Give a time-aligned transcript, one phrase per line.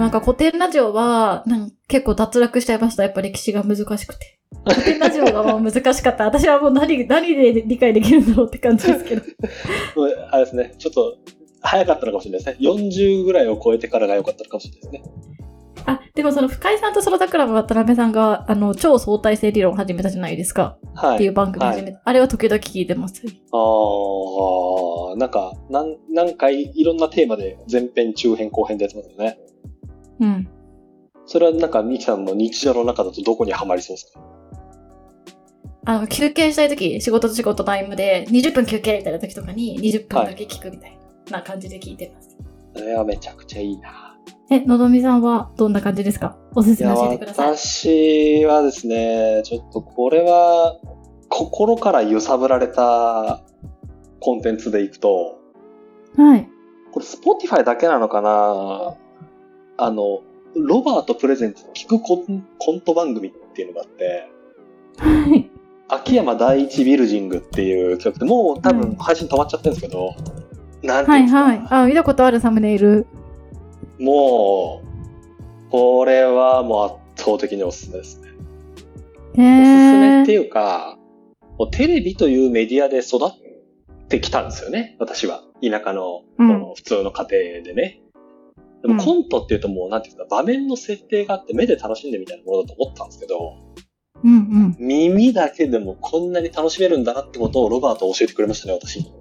[0.00, 3.02] もなんか古典ラジオは、なんか結構脱落しちゃいました。
[3.02, 4.38] やっぱ歴史が難しくて。
[4.66, 6.24] 古典ラジオがもう難しかった。
[6.24, 9.22] 私はもう何、何で理解できるんだろうって感じですけど。
[10.30, 11.18] あれですね、ちょっと
[11.60, 12.68] 早かったのかもしれないですね。
[12.68, 15.02] 40ぐらいを超えてからが良かったのかもしれないですね。
[15.86, 20.78] あ、でもその深井さんとソロタクラブ渡辺さんが、あの、超相対性理論を始めたじゃないですか。
[20.94, 21.14] はい。
[21.16, 22.00] っていう番組始めた。
[22.04, 23.22] あれは時々聞いてます。
[23.26, 23.56] あ
[25.14, 29.38] あ、なんか、なん何回いろんなテーマで前編、中編、後編でやってますよね。
[30.20, 30.48] うん。
[31.26, 34.20] それはなんか、ミキさんの日常の中だとどこにはまりそうですか？
[35.86, 40.98] あの、休憩したい時、仕事と仕事タイムで、20分休憩みたいな時とかに、20分だけ聞くみたい
[41.30, 42.36] な感じで聞いてます。
[42.74, 44.16] それはめちゃくちゃいいな。
[44.50, 46.36] え、のぞみさんはどんな感じですか？
[46.54, 47.56] おすすめ教えてください。
[47.56, 50.76] 私はですね、ちょっとこれは、
[51.28, 53.42] 心から揺さぶられた
[54.18, 55.38] コンテンツでいくと、
[56.16, 56.48] はい。
[56.92, 58.96] これ Spotify だけなのかな？
[59.82, 60.22] あの、
[60.54, 64.28] ロバートプレゼンツ聞くコンコント番組っていうのがあって、
[64.98, 65.50] はい。
[65.88, 70.14] 秋山第一ビルジングっていう曲で、もう多分配信止まっちゃってるんですけど、
[70.82, 71.66] なんていはいうんですか、はい。
[71.70, 73.06] あ、見たことあるサムネイル。
[73.98, 74.82] も
[75.68, 78.28] う、これはもう圧倒的におすすめですね。
[78.28, 78.40] へおす
[79.34, 80.98] すめーっていうか、
[81.58, 85.42] もうテレビというメディアで育ってきたんですよね、私は。
[85.62, 88.00] 田舎の、うんこの普通の家庭でね。
[88.82, 93.56] でもうんコントっていうともう、なんていうんですか、場面の設定があって目で楽しんでみたいなものだと思ったんですけど、
[94.22, 94.76] うんうん。
[94.78, 99.12] 耳だけでもこんなに楽しめるんだなってことをロバートは教えてくれましたね、私に。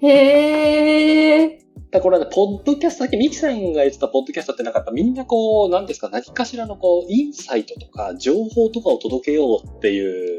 [0.00, 1.62] へー。
[1.90, 10.38] だからこれはね、ポッドキャスト、さっきミキさんが言ってたポッドキャストってなんかやっぱみんなこう、なんですか、何かしらのこう、インサイトとか情報とかを届けようっていう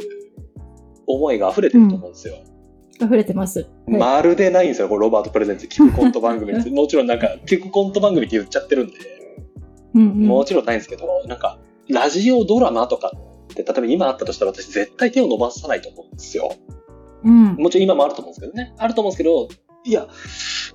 [1.05, 2.35] 思いが溢れてると思うんですよ。
[3.05, 3.61] 溢れてます。
[3.61, 6.53] はいまるでないんですよ、これロバートプレゼンツ聞くコント番組。
[6.71, 8.93] もちろんなんか、聞くコント番組って言っちゃってるんで、
[9.93, 10.27] うんうん。
[10.27, 13.11] もちろんないんですけど、なんか、ラジオドラマとか
[13.51, 16.55] って、例えば今あったとしたら私絶対手を伸ばさないと思うんですよ。
[17.23, 17.55] うん。
[17.55, 18.73] もちろん今もあると思うんですけどね。
[18.77, 19.47] あると思うんですけど、
[19.85, 20.07] いや、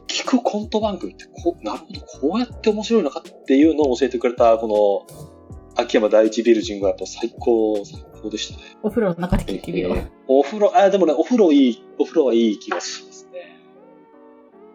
[0.06, 5.27] 聞くコント番組ってこう、なるほど、こうやって面白いのかっていうのを教えてくれた、この、
[5.80, 8.76] 秋山第一ビルジングはやっぱ最高、最高でしたね。
[8.82, 10.10] お風呂の中で聞いてみよう。
[10.26, 13.60] お風呂、あ、でもね、お風呂いい、お風呂はいい気がしますね。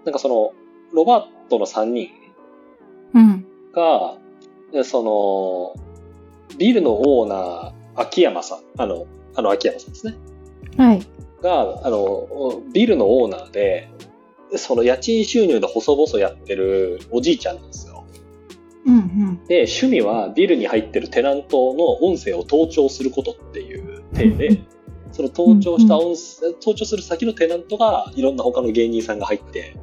[0.05, 0.53] なんかその、
[0.93, 2.09] ロバートの3人
[3.13, 3.45] うん。
[4.85, 10.15] その、ビルのオーナー、秋山さん、あの、あの秋山さんですね。
[10.77, 11.01] はい。
[11.41, 13.89] が、あの、ビルのオーナーで、
[14.55, 17.92] その家賃収入で細々やってるおじいちゃんなんですよ。
[18.85, 19.45] うんうん。
[19.47, 24.61] で、趣味はビルに入ってるテナントの音声を盗聴することっていう体で、
[25.11, 29.75] その盗聴した音声、盗聴する先のテナントがいろんな他の芸人さんが入って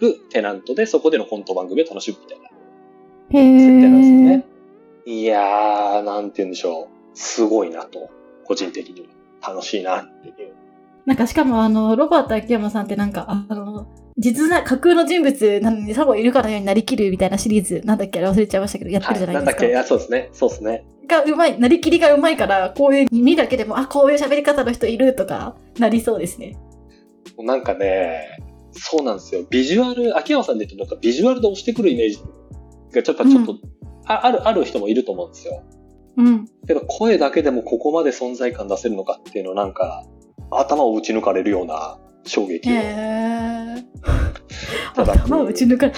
[0.00, 2.48] るテナントで、そこでのコント番組を楽しむみたいな
[3.30, 4.46] へ設定なんですよーね。。
[5.06, 6.88] いやー、なんて言うんでしょう。
[7.14, 8.10] すごいなと。
[8.44, 9.06] 個人的には。
[9.46, 10.54] 楽しいなっていう。
[11.04, 13.86] なんかしかもあの、ロバート秋山さんってなんか、あの、
[14.16, 19.62] 実在、架空の人物なのにさもいるかのようになりきるみたいなシリーズ、なんだっけあれ忘れちゃいましたけど、やってるじゃないですか。
[19.62, 19.76] なんだっけ？
[19.76, 20.28] あ、そうですね。
[20.32, 20.84] そうですね。
[21.06, 26.56] がうまい、なりきりがうまいから、こういう耳だけでも、あ、こういう喋り方の人いるとか、なりそうですね。
[27.38, 28.38] なんかね、
[28.72, 29.44] そうなんですよ。
[29.50, 32.18] ビジュアル、秋山さんで言うとなんかビジュアルで押してくるイメージ
[32.94, 33.56] がちょっと、ちょっと、う
[34.06, 35.62] あある、ある人もいると思うんですよ。
[36.16, 36.46] うん。
[36.66, 40.06] けど声だけでもここまで存在感出せるのかっていうのなんか、
[40.50, 42.80] 頭を打ち抜かれるような衝撃へを。
[42.80, 43.63] ー。
[44.94, 45.92] た だ頭を打ち抜かれ、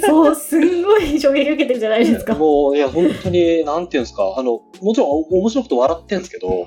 [0.00, 2.34] そう、すんごい衝撃受けてるじゃないですか。
[2.34, 6.66] もう、いや、本当に、なんていうんですか、あの、もちろんお面白くて笑ってんですけど、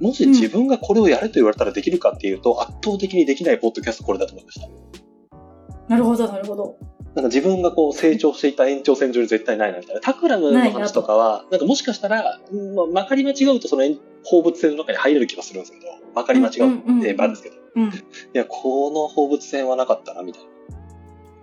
[0.00, 4.68] もし自分がこれをやれと言われたらできるかっていうと、圧倒的にできないポッドキャストこれだと思いました。
[5.88, 6.76] なるほど、なるほど。
[7.14, 10.00] なんか自分がこう成長していた延長線上に絶対ないなみたいな。
[10.00, 13.84] タクラムの話とかは、なんかもしかしたら、うんまあ、まかり間違うとその
[14.24, 17.90] 放物線の中に入れる気がするんですけど、まかり間違うって言えばですけど、いうん。
[18.32, 20.42] や、この放物線はなかったなみたい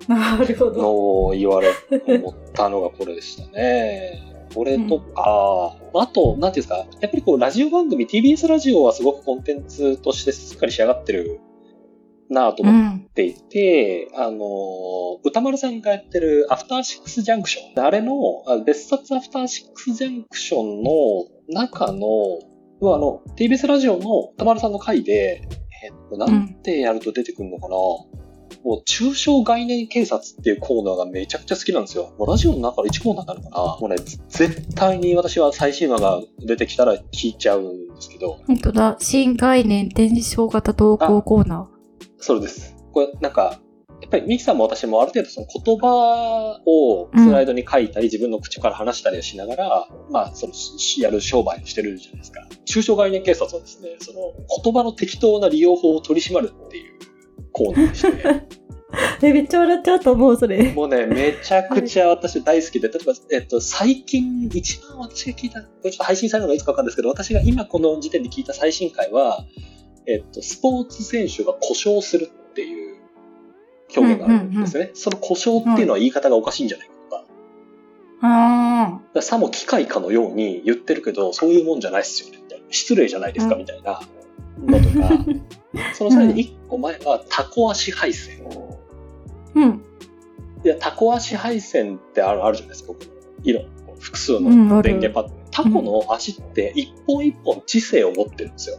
[0.08, 1.26] な るほなのど。
[1.28, 1.70] を言われ、
[2.08, 4.24] 思ったのがこれでしたね。
[4.54, 11.40] これとか、あと、なんていうんですか、やっぱりこう、ラジオ番組、TBS ラジオはすごくコンテンツとしてしっかり仕上がってる
[12.30, 13.10] なぁとう思っん。
[13.14, 17.86] ていて、あの、歌丸さんがやってるアフターシックスジャンクション。
[17.86, 18.14] あれの、
[18.48, 20.92] あ別冊アフターシックスジャンクションの
[21.50, 22.08] 中の、
[22.82, 25.48] あの、TBS ラジオの歌丸さんの回で、
[25.84, 27.76] えっと、なんてやると出てくるのかな、
[28.64, 32.14] もう、抽象概念警察っていうコーナーがめちゃくちゃ好きなんですよ。
[32.18, 38.98] もうラジオの中の1コーナーになるかなもうね、絶対に私は最新話が出てきたら聞いちゃうんですけど、本当だ。
[39.00, 41.70] 新概念伝承型投稿コーナ
[42.18, 42.76] それです。
[42.92, 43.60] これ、なんか、
[44.02, 52.48] やっぱりミキさんも私もある程度その言葉をスライドに書いたり、自分の口から話したりしながら、まあ、その、しやる商売をしてるじゃないですか。
[52.66, 57.00] 中小概念警察はですね、その言葉の適当な利用法を取り締まるっていう
[57.52, 58.60] コーナーでして、
[59.22, 60.72] え、めっちゃ笑っちゃうと思う、それ。
[60.74, 69.46] もうね、めちゃくちゃ私大好きで、例えば、えっと、最近一番私が聞いた、これちょっと配信されるのがいつかわかんないですけど、私が今この時点で聞いた最新回は、
[70.08, 72.89] えっと、スポーツ選手が故障するっていう
[73.96, 74.92] 表現があるんですね。
[74.94, 77.24] その故障っていうのは言い方がおかしいんじゃないかとか、
[78.22, 82.66] あだからさも機械かのように言ってるけど、そういうもんじゃないっすよね、みたいな。
[82.70, 84.00] 失礼じゃないですか、うんみたいな
[84.60, 85.26] のとか、
[85.96, 88.44] そのさらに一個前はタコ足配線。
[89.56, 89.84] うん。
[90.64, 92.94] いや、タコ足配線ってあるあるじゃないですか、
[93.44, 93.62] 色。
[94.00, 95.40] 複数の電源パッド。
[95.52, 98.78] タコの足って一本一本知性を持ってるんですよ。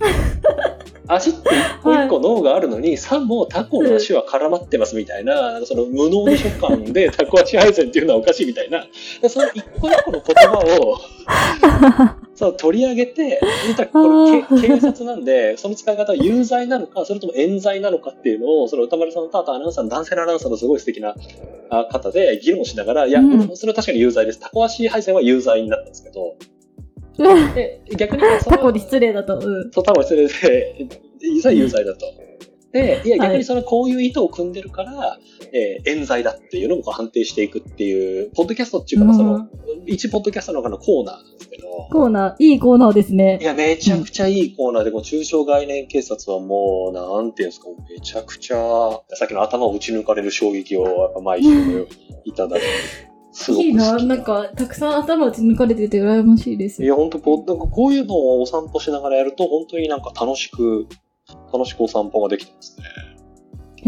[1.06, 8.86] 足って一本一個脳があるのに、さもタコの足は絡まってますみたいな、その無能の所感で タコ足配線っていうのはおかしいみたいな、
[9.20, 10.98] でその一個一個の言葉を
[12.34, 13.40] そう取り上げて、
[13.92, 21.14] これけ警察なんで、その使い方は有罪なのか、それとも冤罪なのかっていうのを、その歌丸さんとあとアナウンサーの男性のアナウンサーのすごい素敵な
[21.70, 23.56] あ方で議論しながら、いや、うん。
[23.56, 24.40] それは確かに有罪です。
[24.40, 26.34] タコ足配線は有罪になったんですけど、
[27.16, 29.38] で逆にそれはタコに失礼だと。
[29.38, 29.70] うん。
[29.72, 30.88] そう、多分失礼で、
[31.20, 32.00] 実際有罪だと。
[32.74, 35.18] で、いや、逆にそのこういう意図を組んでるから、
[35.52, 39.48] えー冤罪だっていうのもこう判定していくっていう、ポッドキャストっていうか、まあその、
[39.86, 43.44] 一ポッドキャストの中のコーナーなんですけど、コーナー、いいコーナーですねい。
[43.44, 48.56] や、めちゃくちゃいいコーナーで、こう中小概念警察はもう、なんていうんですか、めちゃくちゃ、
[49.10, 51.88] さっきの頭を打ち抜かれる衝撃を、やっぱ毎週のように
[52.24, 52.66] いただいて、
[53.34, 56.86] すごいいな、なんか、たくさん頭打ち抜かれてて羨ましいですい。
[56.86, 60.86] や、本当こう、なんかこういうのをお散歩しながらやると、本当になんか楽しく、
[61.52, 62.86] 楽しくお散歩ができてますね。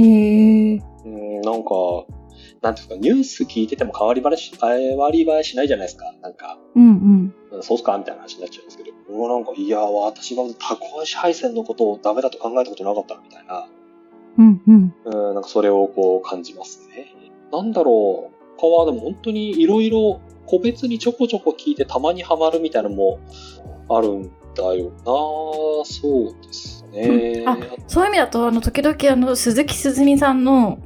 [0.02, 0.82] へえ。
[1.04, 1.70] うん、なんか、
[2.60, 6.12] なんていうか、ニュース聞いてても変わり映えし、変わり映えしないじゃないですか。
[6.20, 7.34] なんか、うんうん。
[7.52, 13.68] うんそうっすかみたいな話になっちゃうんですけど、もうなんか、いや、私はタコ足配線のことをダメだと考えたことなかったみたいな、
[14.38, 14.94] うんうん。
[15.04, 17.14] うん、なんかそれをこう感じますね。
[17.52, 23.18] なんだろう、他はでも本当にいろいろ個別にちょこちょこ聞いてたまにハマるみたいなのも
[23.88, 25.04] あるんだよな
[25.84, 27.00] そうですね。
[27.00, 30.78] うんあそういう意味だと、あの、時々あの、鈴木すずみさんの、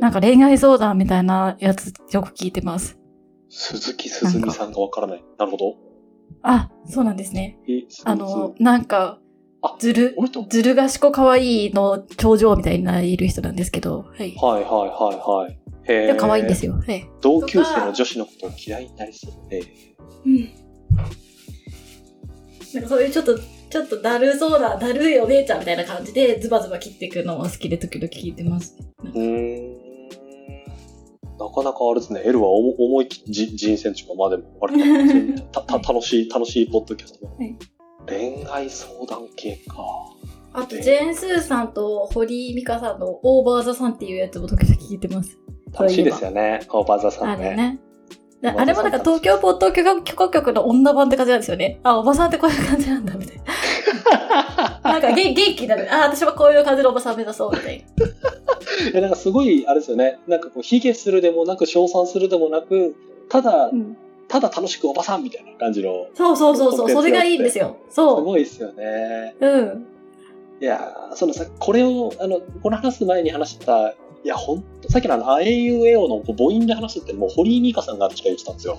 [0.00, 2.98] なんか恋愛相談みたいなやつよく聞いてます。
[3.48, 5.24] 鈴木すずみさんがわからない。
[5.38, 5.76] なるほど。
[6.42, 7.58] あ、そうなんですね。
[7.68, 9.18] え、あの、なんか
[9.62, 10.14] あ、ずる
[10.50, 14.34] ずる賢かわいいの頂上みたいないる人なんですけど、はい。
[14.36, 15.58] はいはいはいはい。
[15.86, 16.74] へいや、可愛いんですよ。
[17.20, 19.32] 同級生の女子のことを嫌いになりそう。
[19.50, 19.60] え
[20.26, 20.50] うん。
[22.74, 28.76] なんかそういうちょっと、ちょっとだるそうな、だるいお姉ちゃんみたいな感じでズバズバ切っていくのが好きで時々聞いてます。
[29.02, 29.84] うーん。
[31.38, 37.26] なかなかあれですね、L は思思い切じ人選というか、まあでも、あれたた楽しい、楽しいポッドキャスト。
[37.26, 37.56] はい
[38.06, 39.82] 恋愛相談系か。
[40.52, 45.38] あと、ジェーン・スーさんと堀井美香さんのオーバーザさんっていうやつも時々聞いてます。
[45.78, 47.78] 楽しいですよね、オーバーザさんね。
[48.42, 51.80] あれもなんか東京ポッド許可局の女版って感じなんですよね。
[51.82, 54.80] あ、おばさんってこういう感じなんだ、みたいな。
[54.82, 55.88] なんか元元気になる。
[55.90, 58.06] あ、私はこういう感じのおばさん目指そう、みたいな。
[58.90, 62.94] いやなんかすごい、あれですよね、なんかこう、卑下するでもなく、称賛するでもなく、
[63.30, 67.76] ただ、うんただ楽しくおばさんみたいな感じの、そうそうそうそう、それがいいんですよ。
[67.90, 69.36] すそごいですよね。
[69.38, 69.46] う。
[69.46, 69.86] うん。
[70.60, 78.78] いやーそのさ、これを、あの、この話す前に話した、いや、ほんと、さっきのあの、あえいうえおの母音で話すって、もう堀井美香さんが確か言ってたんですよ。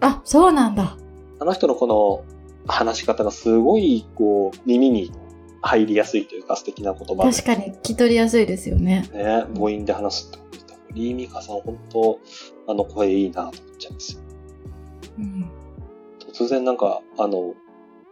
[0.00, 0.96] あ、そうなんだ。
[1.38, 2.24] あの人のこの
[2.66, 5.12] 話し方がすごい、こう、耳に
[5.62, 9.08] 入りやすいというか素敵な言葉で確かに聞き取りやすいですよね。
[9.12, 12.18] ね、母音で話すってことで、堀井美香さん、本当
[12.66, 14.20] あの声いいなと思っちゃうんですよ。
[15.18, 15.50] うん。
[16.32, 17.54] 突然なんか、あの、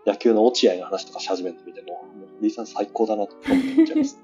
[0.06, 4.23] 野球の落合の話とかし始めるの見ても、もう堀井さん最高だなと思っちゃいます。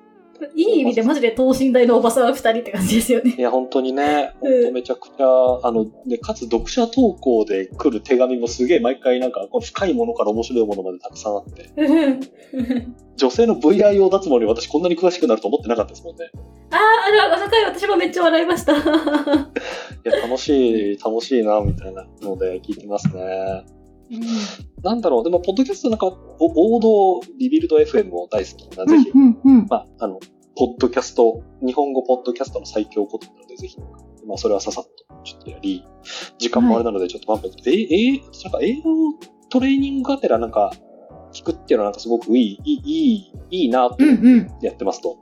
[0.54, 3.34] いい意味でマジで等身大のおばさん二人って感じですよね。
[3.36, 5.24] いや、本当にね、うん本当めちゃくちゃ、
[5.62, 11.70] あの、で、かつ読者投稿で来る手紙もすげえ毎回なんか、深いものから面白いものまでたくさんあって、
[13.16, 16.30] 女性の VIO 脱毛に私こんなに詳しくなると思ってなかったですもんね。
[16.70, 18.72] あー、あれ、あの回私もめっちゃ笑いました。
[18.72, 23.79] いや、楽しい、楽しいな、みたいなので聞いてますね。
[24.82, 29.66] なんだろう、でも、ポッドキャストなんか、お王道リビルド FM も大好きな、ぜひ、うんうんうん。
[29.68, 30.18] まあ、あの、
[30.56, 33.78] ポッドキャスト、日本語ポッドキャストの最強ことなので、ぜひ、
[34.26, 34.90] まあ、それはささっと、
[35.24, 35.84] ちょっとやり、
[36.38, 39.14] 時間もあれなので、ちょっとバンバン、え、え、なんか英語
[39.48, 40.72] トレーニングがてらなんか、
[41.32, 44.50] 聞くっていうのはなんかすごくいい、いい、いい、いいなとうんうん。
[44.62, 45.18] やってますと。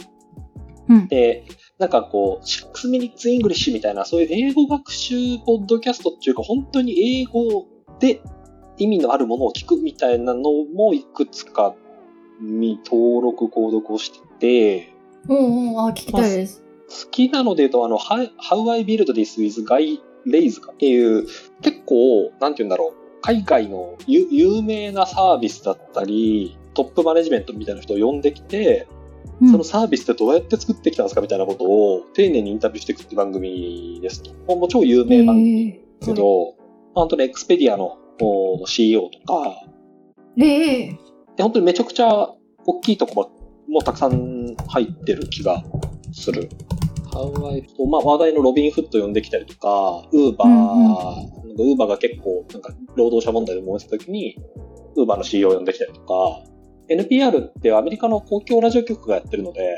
[0.88, 1.08] うん。
[1.08, 1.44] で、
[1.78, 7.66] なんかこう、6 minutes English みたいな、そういう英語学習ポッドキャストっていうか、本当に英語
[8.00, 8.20] で
[8.78, 11.74] 意味のあるものを聞くみたいなのもいくつか
[12.40, 14.94] に登録、購読をしてて、
[15.28, 16.62] うんうん、あ、聞きたいです。
[16.88, 21.26] 好きなので言うと、あの、How I Build This with Guy Lays っていう、
[21.60, 28.98] 結構、なんて言うんだろう、海外の有有名なサービスだったり、トップマネジメントみたいな人を呼んできて、うん
[29.52, 34.32] そのサービスってどうやって作ってきたんですかみたいなことを丁寧にインタビューしていくって番組ですと。
[34.56, 36.54] もう超有名番組ですけど、
[36.94, 39.62] 本当にエクスペディアのお CEO とか、
[40.40, 40.98] ええ
[41.36, 42.28] で本当にめちゃくちゃ
[42.66, 43.30] 大きいとこ
[43.68, 45.62] もたくさん入ってる気が
[46.12, 46.48] する。
[47.12, 50.48] ハワイと、まあ、話題のロビンフット呼んできたりとか、ウーバー、
[51.56, 54.36] ウーバーが結構、なんか、労働者問題で燃えてた時に、
[54.94, 56.42] ウーバーの CEO 呼んできたりとか、
[56.88, 59.68] NPR ってアメリカの公共ラジオ局がやってるので、や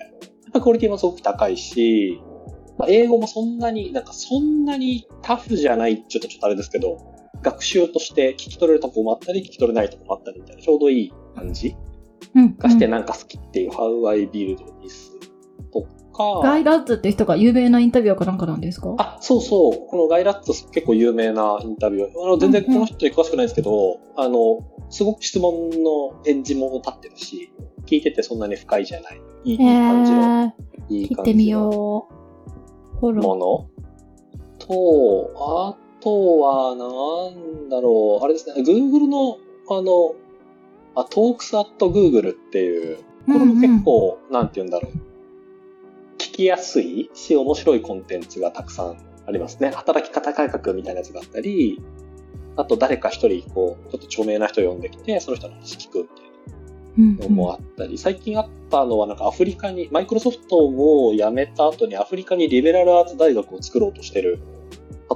[0.50, 2.20] っぱクオリティもすごく高いし、
[2.78, 7.09] まあ、英語もそんなに、なんかそんなにタフじゃない、ちょっとちょっとあれですけど、
[7.42, 11.74] 学習として聞き取れるとこもあったり、聞き取れないとこもあったりみたいな、ちょうどいい感じ
[12.34, 12.56] うん。
[12.56, 15.18] がしてなんか好きっていう、How I Build This
[15.72, 15.82] と
[16.12, 18.94] か、ガイラッツって人が有名なインタビュアーかなんかなんですか？
[18.98, 19.86] あ、そうそう。
[19.88, 22.08] このガイラッツ結構有名なインタビュー。
[22.22, 24.58] あの、全然この人に詳しくないんですけど、あの、
[24.90, 27.52] すごく質問の返事も立ってるし、
[27.86, 29.20] 聞いててそんなに不快じゃない。
[29.44, 30.52] いいいい感じの、
[30.90, 32.08] えいいー、聞いてみ感じのよ
[32.96, 32.98] う。
[33.00, 33.68] フォロもの
[34.58, 36.86] と、あとは、な
[37.30, 39.38] んだろう、あれですね、Google の、
[39.68, 40.14] あの、
[40.94, 44.92] あ、Talks at Google っていう、これも結構、なんて言うんだろう。
[46.18, 49.70] 聞きやすいし、面白いコンテンツがたくさんありますね。
[49.70, 51.80] 働き方改革みたいなやつがあったり、
[52.56, 56.30] あと誰か一人、こう、ちょっと著名な人を呼んできて、その人の話聞くみたい
[56.98, 64.59] うんなのもあったり、最近あったのはなんかアフリカに、マイクロソフトを辞めた後にアフリカにリベラルアーツ大学を作ろうとしてる、パ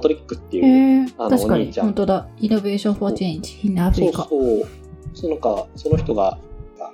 [0.05, 2.27] トリックっていう、えー、あのお兄ちゃん本当だ。
[2.39, 4.27] Innovation for Change in Africa。
[4.29, 4.69] そうそう。
[5.15, 6.37] そのなんか、その人が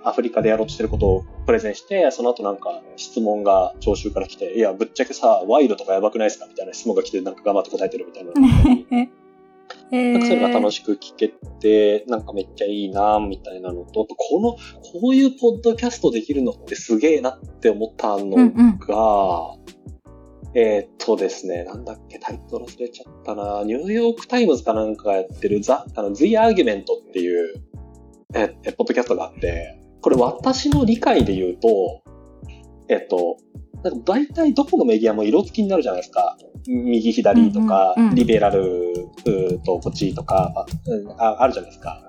[0.03, 8.31] アフリカでやろうとしてることをプレゼンして、その後なんか質問が聴衆から来て、いや、ぶっちゃけさ、賄賂とかやばくないですかみたいな質問が来て、なんか頑張って答えてるみたいな
[9.91, 14.51] なんかそれが楽ー、しく聞けて、なんかめっちゃいいなみたいなのと、この、
[14.81, 18.79] こういうポッドキャストできるのってすげえなって思ったのうんうん。
[20.43, 23.63] が、えーっとですね、なんだっけ、タイトル忘れちゃったな。
[23.63, 27.55] ニューヨークタイムズかなんかがやってるザ、あの、The Argument っていう、
[28.33, 32.01] え、えポッドキャストがあって、これ私の理解で言うと、
[32.89, 33.37] えっと、
[33.83, 36.37] なんか大体どこのメディアも色付きになるじゃないですか。
[36.67, 38.93] 右左とか、うんうんうんリベラル
[39.65, 42.01] とこっちとか、あうんああるじゃないですか。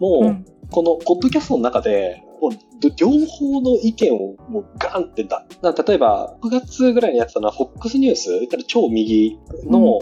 [0.00, 5.46] もう、うんこのポッドキャストの中で、もう両方の意見をもうガンってだ。
[5.62, 10.00] な例えば、9月ぐらいにやってたのは FOX ニュース、言ったら超右の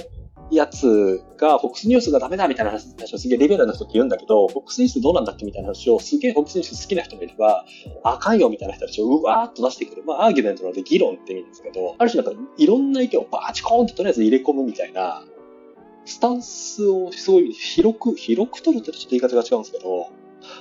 [0.51, 7.65] やつが、FOX ニュースがダメだみたいな話をすげえリベラルな人って言うんだけど、FOX ニュースどうなんだっけみたいな話をすげえ FOX ニュース好きな人もいれば、
[8.03, 10.03] あかんよみたいな人たちをうわーっと出してくる。
[10.05, 15.23] まあ、アーギュメントなので議論って意味ですけど、ある種なんかいろんな意見をバーチコーンってとりあえず入れ込むみたいな、
[16.05, 20.11] スタンスをすごい広く、広く取るってちょっと言い方が違うんですけど、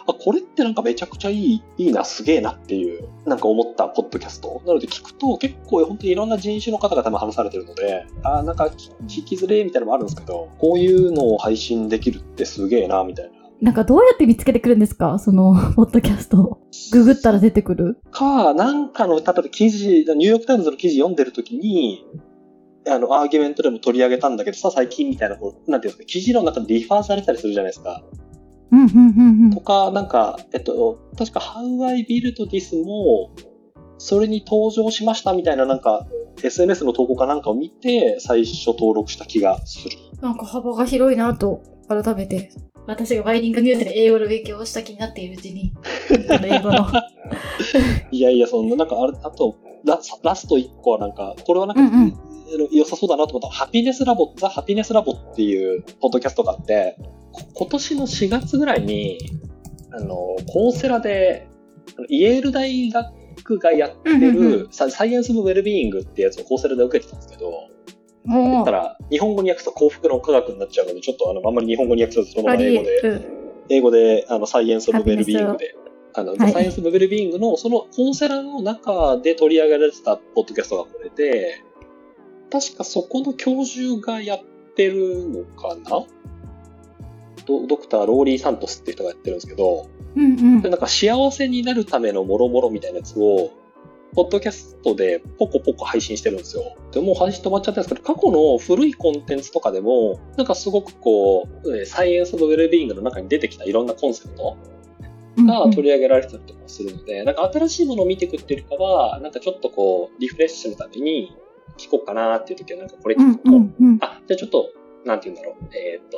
[0.07, 4.61] あ、これってなんかめちゃくちゃいい、いいな、すげえなっていう、なんか思ったポッドキャスト。
[4.65, 8.65] なので聞くと結構本当にいろんな人種の方が多分話されてるので、あ、なんか
[9.07, 13.31] 聞きづれみたいなのもあるんですけど、こういうのを配信できるってすげえな、みたいな。
[13.61, 15.19] なんかどうやって見つけてくるんですか？
[15.19, 16.59] その、ポッドキャスト。
[16.91, 22.03] ググったら出てくるか、なんかの、例えば記事、ニューヨークタイムズの記事読んでるときに、
[22.88, 28.03] あの、 Argument でも取り上げたんだけどさ、最近みたいな、こう、なんていうんですか、記事の中でリファーされたりするじゃないですか。
[28.72, 29.62] うん、うん、うん、うんと。
[29.62, 33.32] か、なんか、えっと、確か How I Built This も、
[33.98, 36.08] それに登場しましたみたいな、なんか、
[36.44, 39.98] SNS の投稿かなんかを見て、最初登録した気がする。
[40.22, 42.51] なんか幅が広いなと、改めて。
[42.88, 45.72] 私がバイリンガルニュースで英語の勉強をした気になっているうちに、
[46.30, 46.88] あの英語の。
[48.12, 52.13] いやいや、そんな、なんか、あれ、あと、ララスト1個はなんか、これはなんか、うんうん
[52.54, 57.21] あの良さそうだなと思ったハピネスラボ、ザ・ハピネスラボっていうポッドキャストがあって、こ
[57.53, 59.17] 今年の4月ぐらいに、
[59.91, 60.15] あの、
[60.47, 61.47] コーセラで、
[62.09, 67.51] イェール大学がやってうんうんうる、ササイエンス・オブ・ウェルビーイングってやつをコーセラで受けてたんですけど、
[68.27, 73.41] だもったら、日本語に訳すと幸福の科学になっちゃうので、ちょっとあの、あんまり日本語に訳すとそのまま英語で。
[73.69, 75.75] 英語で、あの、サイエンス・オブ・ウェルビーイングで、
[76.13, 76.51] あの、はい。
[76.51, 81.63] サイエンス・オブ・ウェルビーイングの、そのコンセラの中で取り上げられてたポッドキャストがこれで、
[82.51, 84.39] 確かそこの教授がやっ
[84.75, 86.05] てるのかな
[87.60, 90.27] ドドクター・ローリー・サントスっていう人がやってるんですけど、うんう
[90.58, 90.70] んで。
[90.70, 93.51] なんか幸せになるためのもろもろみたいなやつを、
[94.13, 96.75] ポッドキャストでポコポコ配信してるんですよ。
[96.91, 104.58] でもう配信止まっちゃったんですけど、過去の古いコンテンツとかでも、なんかすごくこう、えーサイエンス・オブ・ウェルビーイングの中に出てきたいろんなコンセプト
[105.38, 111.38] が取り上げられてたりとかするので、なんか新しいものを見ていくっていうよりかは、なんかちょっとこう、リフレッシュのために
[111.77, 113.98] 聞こうかなっていう時は、なんかこれうん聞くと、うんうん。
[114.01, 114.72] あ、じゃあちょっと、
[115.05, 116.12] なんて言うんだろう、えっ、ー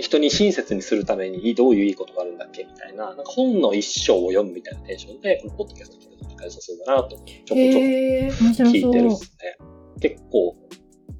[0.00, 9.18] 人に親切にするためにどういういいことがあるんだっけみたいな、なんか本の一章を読むみたいなテンションで、このポッドキャスト聞くと仲良さそうだなと、ちょこちょこ聞いてるっそう。
[9.18, 9.56] すね。
[10.00, 10.56] 結構、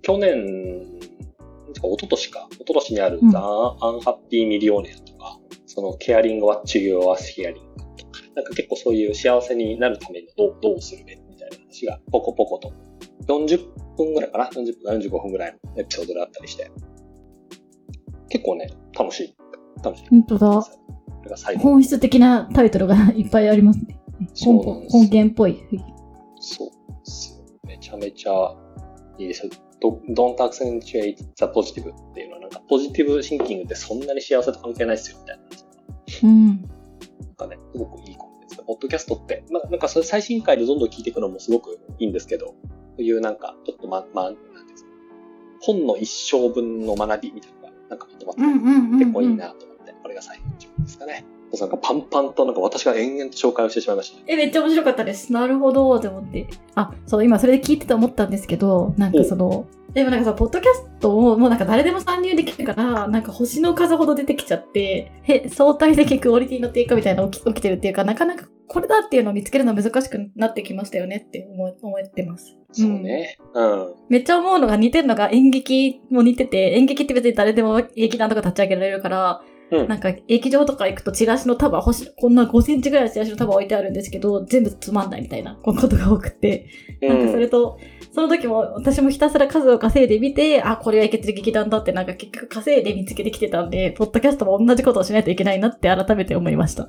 [0.03, 0.99] 去年、
[1.73, 12.73] てか一昨年か、一昨年にある、うんザ・アンハッピー・ミリオネアとか、その、ケアリング・ワッチ・ユー・ワス・ヒアリングとか、なんか結構そういう幸せになるためにどうどうするべみたいな話が、ポコポコと、
[13.27, 16.71] 40分ぐらいかな ?40 分か45分ぐらいのエピソードであったりして、
[18.31, 19.37] 結構ね、楽しい。
[19.85, 20.09] 楽しい。
[20.09, 20.63] 本当だ。
[21.59, 24.01] 本質的なタイトルがいっぱいありますね。
[24.35, 25.63] そう本源っぽい。
[26.41, 27.45] そうですよ。
[27.65, 28.33] めちゃめちゃ
[29.19, 29.53] いいですよ。
[29.83, 36.29] Do- Don't accentuate the positive っていうのはなんかポジティブシンキングってそんなに幸せと関係ないですよみたいな。
[36.29, 36.47] うん。
[36.47, 38.63] なんかね、すごくいいコンテンツで。
[38.65, 42.57] ポッドキャストって、まあなんかそれ最新回でどんどん聞いていくのもすごくいいんですけど、こ
[42.99, 44.35] ういうなんかちょっとま、まあ、なん
[44.67, 44.91] ですか。
[45.63, 47.60] 本の一生分の学びみたいな
[47.91, 48.43] なんかまとまって。
[49.05, 50.45] 結構いいなと思って、これが最後
[50.83, 51.27] ですかね。
[51.59, 54.25] なんかパンパンとなんか私が延々と紹介をしてしまいましたね。
[54.29, 55.33] え、めっちゃ面白かったです。
[55.33, 56.47] なるほど、って思って。
[56.77, 72.57] あ、そう、今それで聞いてて思ったんですけど、なんかその、でもなんかさ、ポッドキャストをもうなんか誰でも参入できるから、なんか星の数ほど出てきちゃって、へ、相対的クオリティの低下みたいなの起き起きてるっていうか、なかなかこれだっていうのを見つけるのは難しくなってきましたよねって思い思ってます。
[72.71, 73.37] そうね。
[73.53, 73.95] うん。
[74.09, 79.43] めっちゃ思うのが似てるのが演劇も似てて、演劇って別に誰でも劇団とか立ち上げられるから、
[79.73, 86.67] うんなんか劇場とか行くとチラシの束、星、こんな5センチぐらいのチラシの束置いてあるんですけど、全部つまんないみたいなことが多くて、
[87.01, 87.79] なんかそれと、
[88.13, 96.85] その時も私もひたすら数を稼いでみて、あ、これはいけてる劇団だってなんか結局稼いで見つけてきてたんで、ポッドキャストも同じことをしないといけないなって改めて思いました。
[96.85, 96.89] ああ、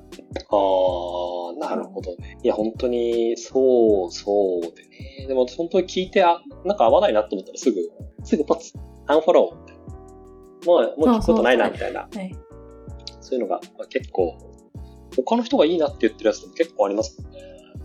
[1.60, 2.38] なるほどね。
[2.42, 5.28] いや、本当に、そう、そうでね。
[5.28, 7.78] でも、本当に聞いて、あ、なんか合わないなと思ったらすぐ、
[8.24, 8.74] すぐポツ、
[9.08, 9.84] アンフォローみたいな。
[9.86, 12.02] もう、もう聞くことないな、みたいな。
[12.02, 12.36] はい。
[13.22, 14.38] そういうのが、まあ結構、
[15.16, 17.42] 他の人がいいなって言ってるやつでも結構ありますもんね。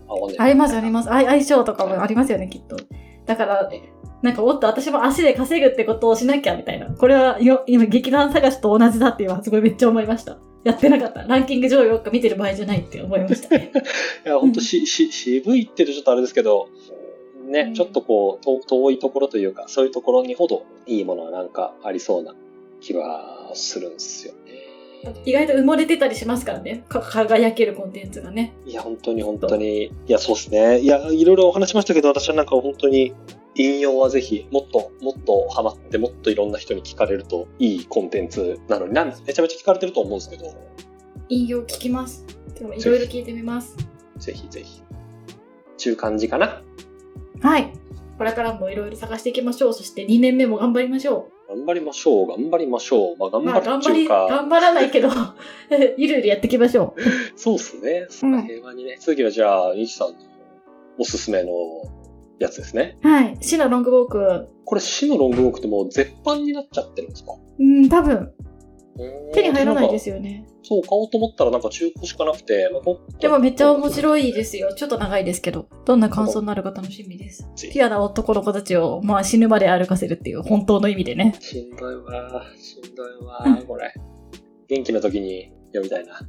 [0.07, 1.09] 合わねえありますあります。
[1.09, 2.77] あ相性とかもありますよね、きっと。
[3.27, 3.69] だから、
[4.21, 6.87] なんかもっと私も足で稼ぐってことをしなきゃみたいな。
[6.87, 10.37] これはよ今劇団探しと同じだっていうのはすごいめっちゃ思いました。
[10.63, 11.23] やってなかった。
[11.23, 13.71] ランキング上位ばっか見てる場合じゃないって思いましたね。
[14.25, 16.67] いや、本当し、し、渋いって言うとちょっとあれですけど、
[17.45, 22.35] ね、うんちょっとこう、と遠いところというか、そういうところにほどいいものはなんかありそうな
[22.81, 24.66] 気はするんですよね。
[25.25, 26.85] 意外と埋もれてたりしますからね。
[26.89, 28.53] か輝けるコンテンツがね。
[28.65, 29.85] いや、本当に本当に。
[29.85, 30.79] いや、そうですね。
[30.79, 33.13] いや、いろいろお話しましたけど、私はなんか本当に、
[33.55, 40.53] 引用はぜひ、もっと、もっとハマって、もっといろんな人に聞かれるといいコンテンツなのに、なんめちゃめちゃ聞かれてると思うんですけど、
[41.29, 42.23] 引用聞きます。
[42.53, 43.75] でもいろいろ聞いてみます。
[44.17, 44.81] ぜひぜひ。
[45.77, 46.61] 中間時かな？
[47.41, 47.73] はい。
[48.17, 49.73] これからもいろいろ探していきましょう。
[49.73, 53.17] そして2年目も頑張りましょ頑張りましょう、頑張りましょう。
[53.17, 53.31] まあ、う。
[53.31, 55.09] 頑まあ、張るっていう頑張り、頑か、張らないけど、
[55.97, 57.01] ゆるゆるやっていきましょう。
[57.39, 58.07] そうっすね。
[58.09, 58.97] そんな平和にね。
[58.99, 60.15] 次はじゃあ、西さんの
[60.99, 61.49] おすすめの
[62.39, 62.97] やつですね。
[63.01, 63.37] はい。
[63.41, 64.47] シナロングウォーク。
[64.65, 67.33] これ、死のロングウォークってもう絶版になっちゃってるんですか？
[67.59, 68.33] うん、多分、
[69.33, 70.47] 手に入らないよですよね。
[70.63, 74.73] そう、買おうと思ったらなんか中古しかなくて、まあこでもめっちゃ面白いですよ。
[74.75, 75.67] ちょっと長いですけど。
[75.85, 77.49] どんな感想になるか楽しみです。
[77.55, 81.35] ぜひピュアな男の子たちを、まあ死ぬまで歩かせるっていう本当の意味でね。
[81.39, 83.93] しんどいわ、しんどいわ、これ。
[84.67, 86.19] 元気な時に読みたいな。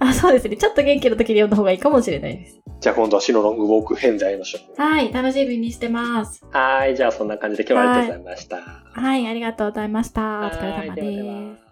[0.00, 0.56] あ、そうですね。
[0.56, 2.60] ちょっと元気な時に読んだ方がいいかもしれないです。
[2.80, 4.80] じゃあ今度は死のロングウォーク編で会いましょう。
[4.80, 5.12] はい。
[5.12, 6.44] 楽しみにしてます。
[6.52, 8.56] はい、じゃあそんな感じで今日はありがとうございました。
[9.00, 9.26] はい。
[9.26, 10.22] ありがとうございました。
[10.22, 11.22] お疲れ様はいではでで。
[11.28, 11.67] は